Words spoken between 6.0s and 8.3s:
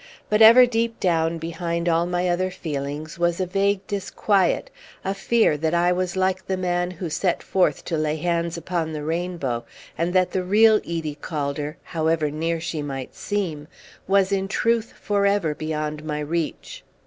like the man who set forth to lay